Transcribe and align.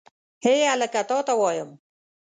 هې 0.43 0.55
هلکه 0.71 1.01
تا 1.09 1.17
ته 1.27 1.33
وایم. 1.41 1.69